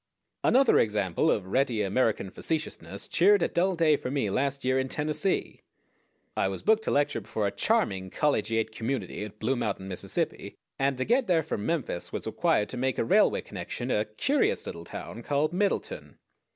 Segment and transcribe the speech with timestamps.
[0.43, 4.89] Another example of ready American facetiousness cheered a dull day for me last year in
[4.89, 5.61] Tennessee.
[6.35, 10.97] I was booked to lecture before a charming collegiate community at Blue Mountain, Mississippi, and
[10.97, 14.65] to get there from Memphis was required to make a railway connection at a curious
[14.65, 16.17] little town called Middleton.